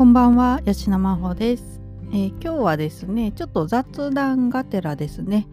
[0.00, 1.78] こんばんは吉野真帆です、
[2.10, 5.46] えー、今日はですねちょっと雑談がてらですね、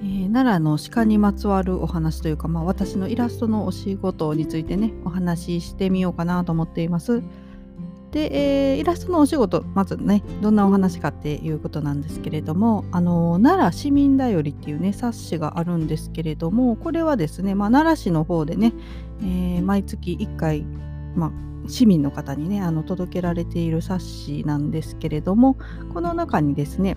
[0.00, 7.22] えー、奈良の鹿にまつわるお話というか、まあ、私のイラストのお仕事についてねお話ししてみようかなと思っています。
[8.10, 18.72] で、えー、イラストのお仕事まずねどんなお話かっていうことなんですけれどもあの奈良市民だよりっていうね冊子があるんですけれどもこれはですね、まあ、奈良市の方でね、
[19.20, 20.66] えー、毎月1回、
[21.16, 21.32] まあ、
[21.68, 25.56] 市民の方にねあの届けられている冊子なんですけれども
[25.92, 26.96] この中にですね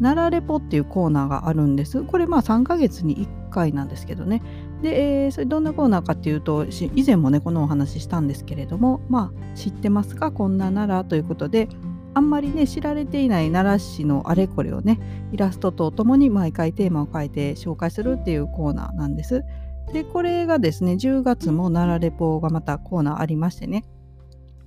[0.00, 2.02] 奈良レポっていうコーナーがあるんです。
[2.02, 4.42] これまあ3ヶ月に1回なんですけどね。
[4.82, 10.32] で、えー、それどんなコーナーかっていうと以前もねこのお話ししたんですけれどもまあ知ってますか？
[10.32, 11.68] こんな奈良ということで
[12.14, 14.98] あんまりね知られていない奈良市のあれこれをね
[15.32, 19.44] イラストとともに毎回テーマを書いて紹介するっていうコーナーなんです。
[19.92, 23.84] でこれがですね10月も奈良レポがまたコーナーありましてね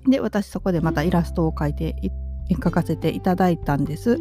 [0.08, 2.10] で私そこでまたイラストを描いてい
[2.56, 4.20] 書かせていただいたんです。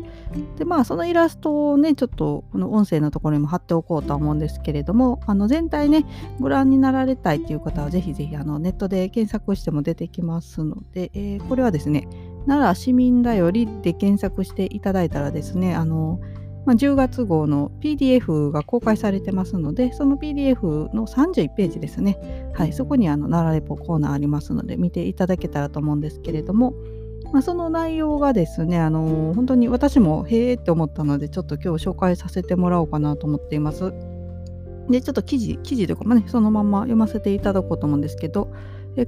[0.56, 6.04] でまあそのイラストをねちょっとこの音声のところにも貼っておこうと思うんですけれどもあの全体ね
[6.40, 12.08] ご覧になられたいという方はぜひぜひあのネットで検索しても出てきますので、えー、これはですね
[12.46, 16.20] 奈良市民だよりで検索していただいたらですねあの
[16.66, 22.18] まあ、10月号の PDF が公開されてますので、その PDF の31ページですね。
[22.54, 26.74] はい、そこにあの奈良レポコーナーありますので、見ていただけたらと思うんですけれども、
[27.32, 33.92] まあ、その内容がですね、あのー、本当に私もへえって思ったので、ちょっと今日紹介させてもらおうかなと思っています。
[34.88, 38.50] で、ちょっと記事、記事というか、まね、そのまま読ませていただこうと思うんですけど、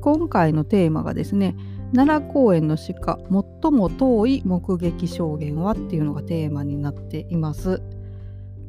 [0.01, 1.57] 今回のテーマがですね、
[1.93, 3.19] 奈良公園の鹿
[3.63, 7.83] 最も遠い目撃証言はっていうのがテーマになっています。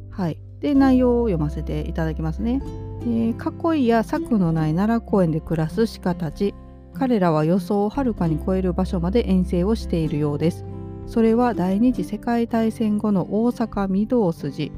[0.09, 2.61] はい、で内容を読ませていただきますね。
[3.01, 6.53] えー、囲いや柵のない奈良公園で暮らす鹿たち
[6.93, 10.65] 彼らは予想をはるかに超える場所まで遠征をしているようです。
[11.07, 14.71] それは第二次世界大戦後の大阪御堂筋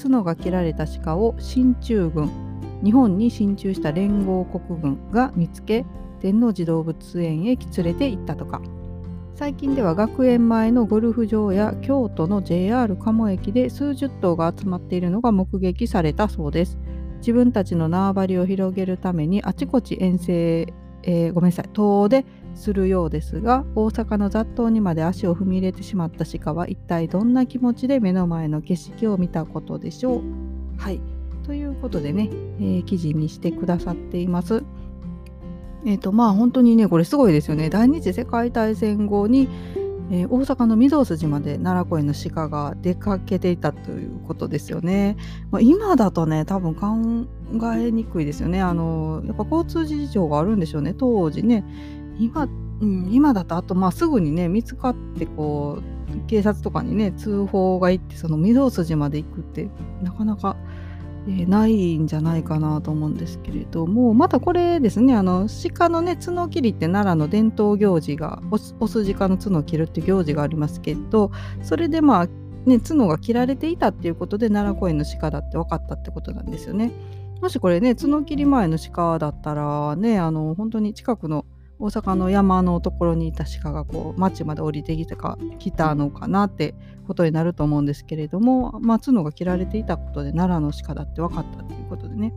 [0.00, 2.30] 角が切られた鹿を進駐軍
[2.84, 5.84] 日本に進駐した連合国軍が見つけ
[6.20, 8.60] 天王寺動物園へ連れて行ったとか。
[9.34, 16.78] 最近では学園前のゴルフ場や京都の JR 鴨駅で数十頭が集まっているのが目撃されたそうです。
[17.18, 22.24] 自分たちの縄張りを広げるためにあちこち遠征えー、ごめんなさい遠で
[22.54, 30.22] するようですが大阪の雑踏にまで足を踏み入れてしまった鹿は一体どんな気持ちで目の前の景色を見たことでしょう。
[30.76, 31.00] はい。
[31.44, 32.28] ということでね、
[32.60, 34.64] えー、記事にしてくださっています。
[35.88, 39.48] え、ー、とまあ本当にねこれすごいですよね第二次世界大戦後に、
[40.10, 45.16] えー、大阪の御堂筋まで奈良公園の鹿が出かけていたということですよね。
[45.50, 47.26] まあ、今だとね多分考
[47.74, 48.60] えにくいですよね。
[48.60, 51.64] あのやっぱ交通事情があるんでしょうね当時ね。
[52.18, 52.46] 今,、
[52.82, 59.70] うん、今だとあとまあすぐにね見つかってこう警察とかにね通報が行ってその御堂筋まで行くって
[60.02, 60.54] なかなか
[61.28, 68.74] え、ないんじゃないかなと思うんですけれどもまたこれですねあの鹿のね角切りって奈良の伝統行事がオス
[69.14, 71.30] 鹿の角を切るって行事がありますけど
[71.62, 72.28] それでまあ
[72.64, 76.92] ね角が切られていたっていうことで奈良公園の鹿だって分かったってことなんですよね。
[77.40, 81.44] もしこれね角切り前の鹿だったらねあの本当に近くの
[81.80, 86.74] 大阪の山のところにいた鹿がこう町まで降りてきたか来たのかなって
[87.06, 92.34] ことになると思うんですけれども、まあ、角が切られていたことで奈良の鹿だって分かったっていうことでね、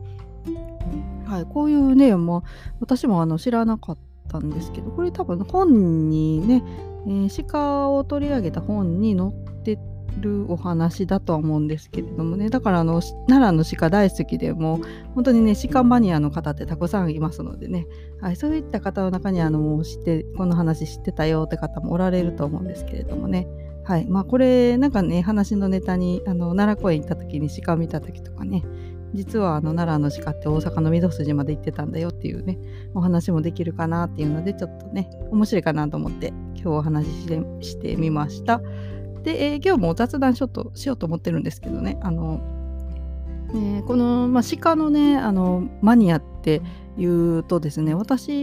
[1.26, 2.42] はい、こういうね、まあ、
[2.80, 3.98] 私もあの知らなかっ
[4.28, 6.62] たんですけどこれ多分本にね、
[7.06, 9.32] えー、鹿を取り上げた本に載っ
[9.62, 9.78] て
[10.20, 12.50] るお話だとは思うんですけれどもね。
[12.50, 14.80] だからあの奈良の鹿大好きでも
[15.14, 17.86] 本当にね鹿マニアの方ってたくさんいますのでね、
[18.20, 23.46] はい、そういった方の中にあの知ってこの話知ってたよって方もおられると思うんですけれどもね。
[23.84, 28.64] はいまあこれなんかね話のネタにあの奈良公園行った時に鹿見た時とかね。
[29.14, 32.58] 実はあの奈良の鹿って大阪の御堂筋まで行ってたんだよっていうね
[32.94, 37.26] お話もできるかなっていうのでちょっとね面白いかなと思って今日お話し
[37.60, 38.62] してみました。
[39.22, 41.98] で、えー、今日も雑談ちょっとしようと思ってるんですけどね。
[42.02, 42.40] あの、
[43.54, 46.62] え、この、まあ、鹿のねあのマニアって
[46.98, 48.34] いうとですね私、え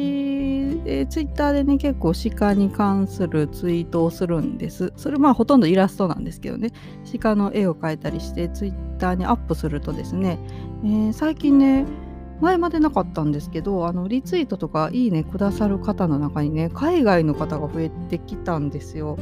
[1.04, 4.94] ー、ツイッターでね結構鹿に関するツイートをするんです。
[4.96, 6.72] それまあほとんどイラストなんですけどね。
[7.20, 10.40] 鹿の絵を描いたりしてツイッターにアップするとですね、
[10.84, 11.86] えー、最近ね
[12.42, 19.18] 前までなかったんですけどあのリツイートとかいいねくださる方の中にね海外の方が増えてきたんですよ。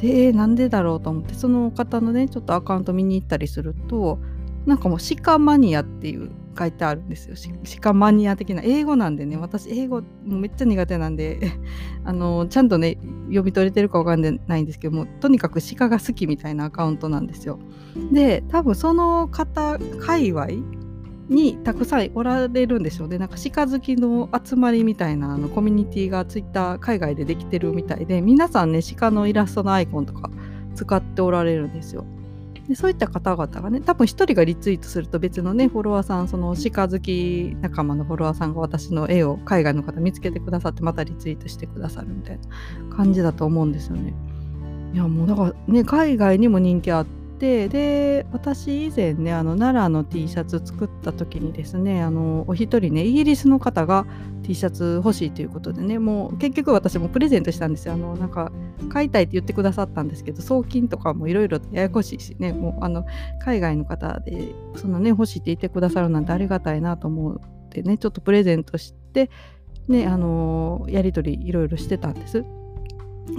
[0.00, 4.18] でなんでだろうと思ってその方のねちょっとアカウント見に行ったりすると
[4.64, 7.36] なんかもう鹿マニアっていう書いてあるんですよ。
[7.80, 11.52] 鹿マニア的な英語なんでね私英語めっちゃ苦手なんで
[12.04, 17.58] あのちゃんとね読み取れてるかわかんないんですけどもとにかく鹿が好きみたいなアカウントなんですよ。
[18.12, 20.46] で多分その方界隈
[21.30, 30.28] にたくさんおられるんでしょうねなんか鹿好きの集まりみたいなあのコミュニティがツイッター海外でできてるみたいで皆さんね鹿のイラストのアイコンとか
[30.74, 32.04] 使っておられるんですよ。
[32.68, 44.14] でそういった方々がね多分1人がリツイートすると別のねフォロワーさんその鹿好き仲間のフォロワーさんが私の絵を海外の方見つけてくださってまたリツイートしてくださるみたいな感じだと思うんですよね。
[44.92, 54.06] いやもうだからね海外にも人気あっててで私以前ねあの奈良の T シャツ作った時にですねあのお一人ねイギリスの方が
[54.42, 58.52] T シャツ欲しいということでねもう結局私もプレゼントしたんですよあのなんか
[58.90, 63.06] 買いたいって言ってくださったんですけど送金とかもいろいろややこしいしねもうあの
[63.42, 69.30] 海外の方でそんなね欲しいって言ってくださるなんてありがたいなと思ってねちょっとプレゼントして
[69.88, 72.44] ねあのやり取りいろいろしてたんです。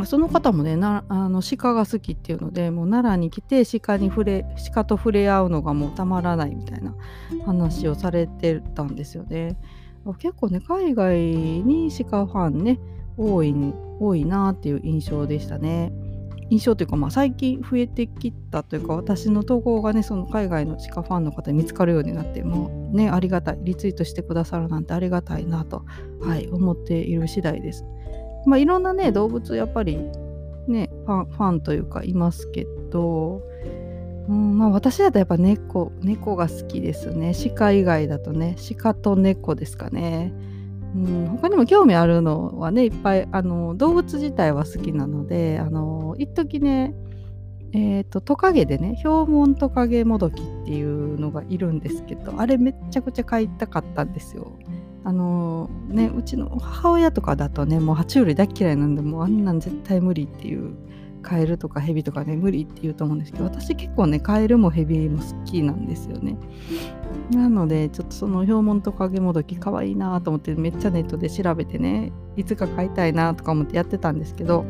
[0.06, 6.96] その方もねなあの鹿が好きっていうのでもう奈良に来て鹿に触れ鹿と触れ合うのがもうたまらないみたいな
[7.46, 9.58] 話をされてたんですよね。
[10.18, 12.80] 結構ね海外に鹿ファンね
[13.18, 13.54] 多い
[14.00, 15.92] 多いなっていう印象でしたね。
[16.50, 25.86] 印象というか、まあ、最近増えてきたというか私の投稿がねその海外の鹿ファンの方に見つかるようになってもうねありがたいリツイートしてくださるなんてありがたいなと、
[26.20, 27.86] はい、思っている次第です。
[28.46, 29.98] まあ、いろんなね動物やっぱり
[30.68, 33.42] ねファンファンというかいますけど、
[34.28, 40.34] うんまあ、私だとやっぱ猫猫が好きですね鹿以外だとね鹿と猫ですかね。
[40.94, 46.94] うん、他にも興味あるのはねいっぱいあの動物自体は好きなのであの一時ね
[47.74, 54.60] えーと、トカゲでねヒョウモントカゲモドキっていうのがいるんですけどあれめっちゃくちゃ飼いたかったんですよ。
[55.04, 60.76] あの、ねうちの母親とかだとねもう爬虫類大嫌いなんでもうあんなん絶対無理っていう
[61.22, 66.38] カエルとかヘビとかね無理って言うと思うんですけど私結構ねカエルもヘビも好きなんですよね。
[67.32, 74.66] なのでちょっとそのヒョウモントカゲモドキかわいいなと思ってめっちゃネットで調べてねいつか飼いたいなとか思ってやってたんですけど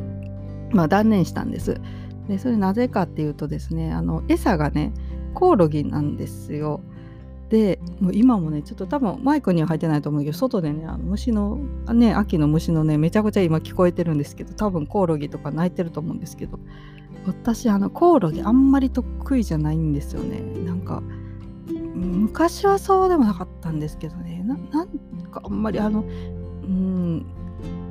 [0.71, 1.79] まあ断念したんです。
[2.27, 4.93] でそれなぜかっていうとですねあの餌がね
[5.33, 6.81] コオロギなんですよ。
[7.51, 11.57] でもう今もねちょっと多分マイクには入ってないと思うけど外でねあの虫の
[11.91, 16.59] ね秋の虫のねめちゃくちゃ今聞こえてるんですけど多分コオロギとか鳴いてると思うんですけど
[17.27, 20.41] 私あのコオロギあんまり得意じゃないんですよね。
[20.65, 21.03] なんか
[21.93, 24.43] 昔はそうでもなかったんですけどね。
[24.45, 24.87] なん
[25.29, 26.05] かあんまりあの
[26.63, 27.25] うん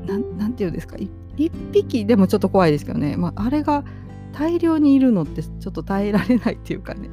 [0.07, 3.85] なんていうんですか1匹でもちょっと怖いですけどね、まあ、あれが
[4.33, 7.11] 大量にいるのってちょっと耐えられないっていうかね。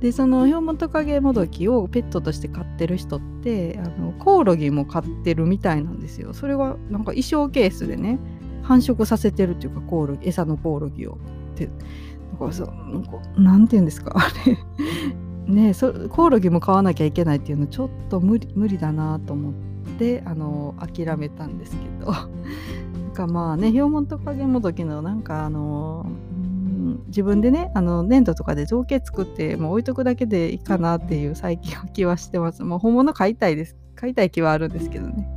[0.00, 6.34] でそのヒョウモトカゲモドキをペットとして飼ってる人ってあのコオロギも飼ってるみたいなんですよ。
[6.34, 8.18] それはなんか衣装ケースでね
[8.62, 11.18] 繁殖させてるっていうかコオロギ餌のコオロギを。
[11.54, 11.68] って
[12.38, 12.66] なんかそ
[13.36, 14.58] なんて言うんですかあれ。
[15.46, 19.52] ねそコオロギも飼わなきゃいけないっていうのちょっと無理無理だなと思っ
[19.98, 22.12] てあの諦めたんですけど。
[23.14, 26.04] なんかまあねヒョウモトカゲモドキのなんかあの
[27.06, 32.62] 自分でねあの粘土とかで造形作ってもう置いとくだけでいいかなっていう最近は気はしてます。
[32.62, 33.76] もう本物買いたいです。
[33.94, 35.28] 買いたい気はあるんですけどね。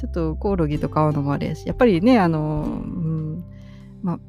[0.00, 3.44] ちょっとコオロギと買うのもあれやしやっぱりねあの、うん、
[4.02, 4.20] まあ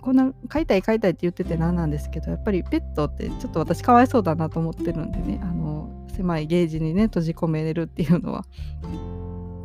[0.00, 8.44] こんな買いたい買いたいって言ってて何なんですけどやっぱりペットってちょっと私かわいそうだなと思ってるんでねあの狭いゲージにね閉じ込めれるっていうのは。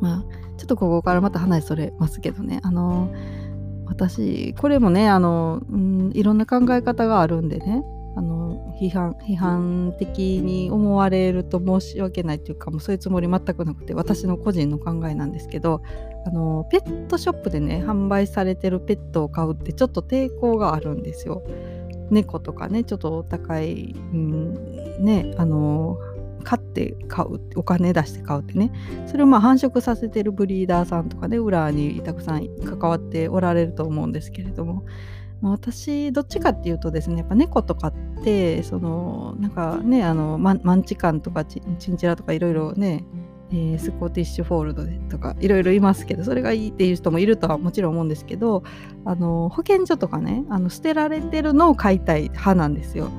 [0.01, 0.23] まあ
[0.57, 2.59] ちょっとここからまた話それますけどね。
[2.63, 3.11] あの
[3.89, 7.83] 私これもねあの、うん、いろんな考え方があるんでね
[8.15, 15.81] あの批判批判的に思われると申し訳ないっていうかもうそういうつもり全くなくて私の個人の考えなんですけど
[16.25, 21.43] あのペットショップでね販売されてるペットを買うってちょっと抵抗があるんですよ。
[22.11, 25.97] 猫とかねちょっとお高い、うん、ねあの
[26.43, 28.71] 買って買うお金出して買うってね
[29.07, 34.85] それをまあ繁殖させてるブリーダーさんとかね裏にたくさん関わっておられると思うんですけれども、
[35.41, 37.93] 私どっちかっていうとですねやっぱ猫とかっ
[38.23, 43.05] てそのなんかねあのマンチカンとかチンチラとかいろいろね
[43.51, 48.63] えー、スコティッシュフォールドでとかいろいろいますけどそれがいいっていう人もいるとはもちろん思うんですけど
[49.05, 53.09] あの保健所とかねあの捨てられてるのを飼いたい派なんですよ。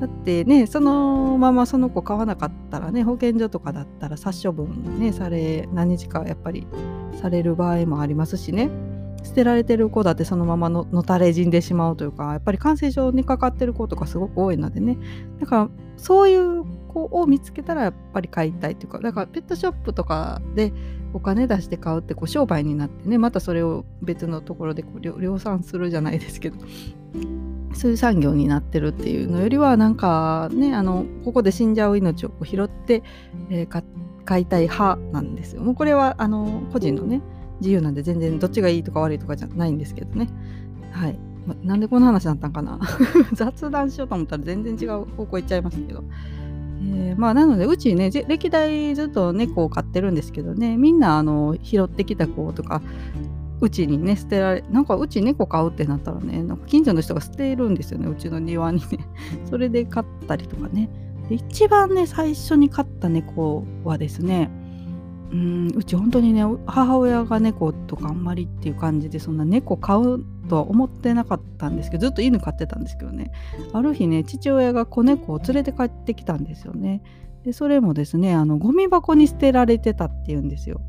[0.00, 6.66] だってねそのままその子買わなかったらね保健所とかだったら殺処分ねされ何日かやっぱり
[7.20, 8.70] される場合もありますしね。
[9.24, 14.96] 捨てられてる子だってそのままののたれ死んでしまうというかやっぱり感染症にかかってる子とかすごく多いのでね。
[15.40, 20.72] だからそういう子を見つけたらやっぱり買いたいというかだからペットショップとかで
[21.12, 26.56] お金出して買うってこう商売になってねまたそれを別のところでこう量産するじゃないですけど。
[27.74, 33.02] そういう産業になってるっていうのよりはなんかねあのここで死んじゃう命をこう拾って、
[33.50, 33.84] えー、
[34.24, 35.62] 買いたい派なんですよ。
[35.62, 37.22] もうこれはあの個人のね
[37.60, 40.28] 自由なんで全然どっちがいいとか悪いとかじゃないんですけどね。
[40.92, 41.18] はい。
[41.46, 42.78] ま、なんでこの話だったんかな
[43.32, 46.04] 雑談しようと思ったら全然違う方向行っちゃいましたけど。
[46.80, 52.82] えー、まあなのでうちね歴代ずっと猫を飼ってるんですけどねみんなあの拾ってきた子とか
[53.60, 58.98] うちにね捨てられなんかうち猫飼うってなったらねなんか近所の人が捨てるんですよねうちの庭にね。
[59.50, 60.88] それで飼ったりとかね。
[61.28, 64.50] で一番ね最初に飼った猫はですね
[65.30, 73.30] うんうち本当にね母親が猫とかあんまりっていう感じでそんな猫飼うとは思ってなかったんですけどずっと犬飼ってたんですけどね。
[73.72, 77.02] ある日ね父親が子猫を連れて帰ってきたんですよね
[77.44, 80.80] でそれもですねあのゴミ箱に捨てられてたっていうんですよ。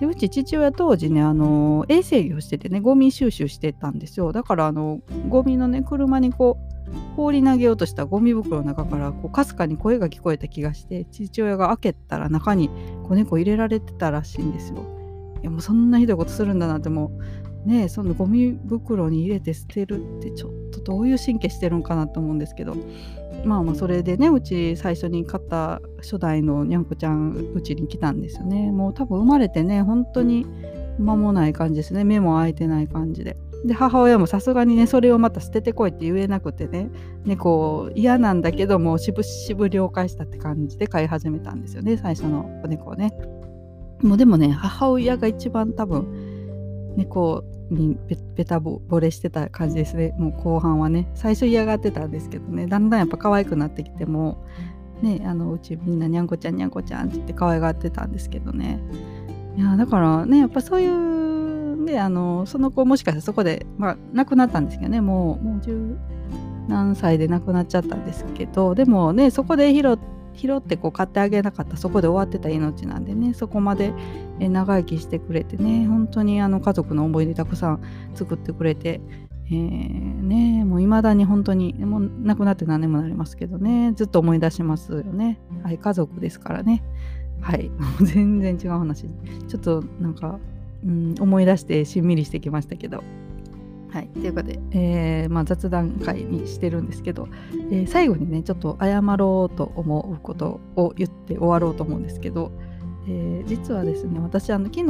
[0.00, 4.32] でうち父親当時ねあの衛生業しててねゴミ収集してたんですよ。
[4.32, 6.74] だからあのゴミのね車にこう
[7.16, 12.70] 放り投げようとしたゴミ袋の中からかすかに声が聞こえた気がして父親が開けたら中に
[13.08, 14.84] 子猫入れられてたらしいんですよ。
[15.40, 17.12] いやもうそんなひどいことするんだなっても
[17.64, 22.76] うねそのゴミ袋に入れて捨てるってちょっとどういう神経してるんかなと思うんですけど。
[23.44, 28.70] まあまあそれでねうち最初に買った初代のにゃんこちゃんうちに来たんですよね。
[28.70, 30.46] もう多分生まれてね本当に
[30.98, 32.04] 間もない感じですね。
[32.04, 33.36] 目も開いてない感じで。
[33.64, 36.90] で母親もさすがにねそれをまた捨ててこいって言えなくてね。
[37.24, 43.12] 猫嫌なんだけどもしぶしぶ了解したって感じで飼い始めたんですよね最初の子猫をね。
[44.02, 47.42] もうでもね母親が一番多分猫
[47.74, 47.96] に
[48.36, 50.14] べたぼれしてた感じですね。
[50.18, 52.66] もう後半はね最初嫌がってたんですけどね。
[52.66, 54.44] だんだんやっぱ可愛くなってきても
[55.02, 58.80] ねあのうちみんなにゃんこちゃんにゃんこちゃんって言って可愛がってたんですけどね。
[59.56, 65.00] いやだからねやっぱそういうであのその子もしかしたらそこで、まあ、亡くなったんですけどね。
[65.00, 65.96] もうもう十
[66.68, 69.98] 何歳で亡くなっちゃったんですけどでもねそこで拾
[70.34, 73.92] 拾ってこう買ってあげなかったそこで終わってた命なんでねそこまで
[74.38, 77.82] 長生きしてくれてね本当にあの家族の思い出たくさん
[78.14, 79.00] 作ってくれて、
[79.46, 86.82] えー、ねもう未だに本当にもう亡くなって何年もなりますけどねずっと思い出しますよねはい家族ですからね
[87.44, 89.06] はい、 全然違う話。
[89.48, 90.38] ちょっとなんか、
[90.84, 93.04] うん、思い出してしんみりしてきましたけど。
[93.94, 97.28] はい、ということで、えーまあ、雑談会にしてるんですけど、
[97.70, 102.50] えー、最後にねちょっと謝ろうと思うことを言って終わろうと思うんですけど、
[103.06, 104.84] えー、実はですね私あの昨日、え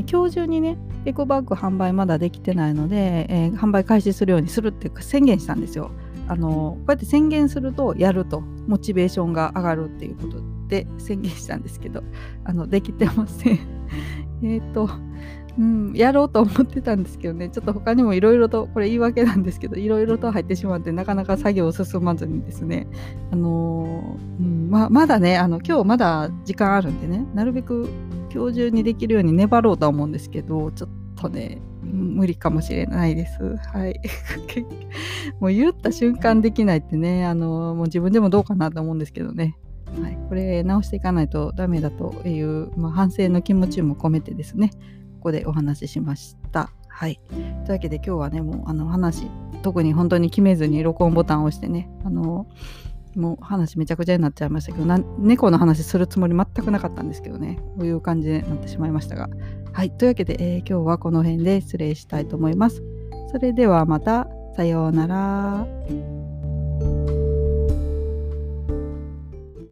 [0.00, 5.92] ー、今日中にねエコバッグ販売まだできてないので、え、販売開始するようにするっていうか宣言したんですよ。
[6.26, 12.02] あのこうやって宣言するとやるとモチベーションが上がるっていうことって宣言したんですけど
[12.44, 13.58] あのできてません
[14.42, 14.88] えっと
[15.58, 22.86] うん、やろうと思ってたんですけどねちょっと他にもいろいろとこれ言い訳なんですけどいろいろと入ってしまってなかなか作業進まずにですね
[23.32, 27.88] あのー、うんままだねあの今日まだ時間あるんでねなるべく
[28.32, 33.56] 今日中にできるように粘ろうとは思うんですけどちょっとね無理かもしれないです。
[33.56, 34.00] はい。
[35.40, 39.56] もう言った瞬間できないってね、あのもう自分でもどうかなと思うんですけどね。
[40.00, 44.70] はい、これ直していかないとダメだという、まあ、反省の気持ちも込めてですね
[45.20, 46.72] ここでお話ししました。
[46.88, 49.26] はい、というわけで今日はねもうあの話
[49.62, 52.46] 特に本当に決めずに録音ボタンを押してねあの
[53.14, 59.28] もう話めちゃくちゃになっちゃいましたけど猫の話するつもり全くなかったんですけどねこういう感じになってしまいましたが
[59.72, 62.82] はいというわけで、えー、今日はこの辺で失礼したいと思います。
[63.30, 67.19] それではまたさようなら。